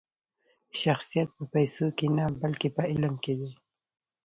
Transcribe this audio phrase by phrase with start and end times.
[0.81, 3.51] شخصیت په پیسو کښي نه؛ بلکي په علم کښي دئ.